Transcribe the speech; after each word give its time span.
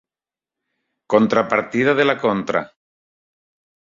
Contrapartida 1.13 1.93
de 2.01 2.07
la 2.11 2.17
contra. 2.25 2.67